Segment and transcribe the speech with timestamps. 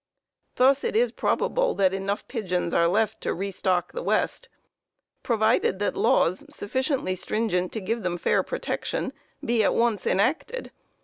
[0.55, 4.49] Thus it is probable that enough Pigeons are left to restock the West,
[5.21, 9.13] provided that laws sufficiently stringent to give them fair protection
[9.45, 10.71] be at once enacted.